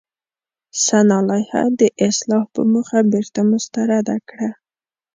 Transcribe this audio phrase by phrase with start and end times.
[0.83, 4.49] سنا لایحه د اصلاح په موخه بېرته مسترده کړه.